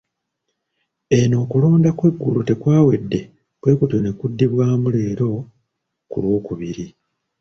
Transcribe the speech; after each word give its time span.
Eno 1.17 1.35
okulonda 1.43 1.89
kw’eggulo 1.97 2.39
tekwawedde 2.47 3.19
bwe 3.59 3.73
kutyo 3.77 3.97
ne 4.01 4.11
kuddibwamu 4.19 4.87
leero 4.95 5.29
ku 6.09 6.17
Lwokubiri. 6.23 6.85